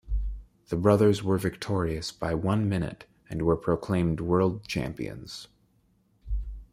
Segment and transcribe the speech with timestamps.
[0.69, 5.47] The brothers were victorious by one minute, and were proclaimed world champions.